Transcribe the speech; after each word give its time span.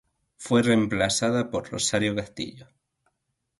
Fue 0.35 0.63
reemplazada 0.63 1.51
por 1.51 1.71
Rosario 1.71 2.15
Castillo. 2.15 2.65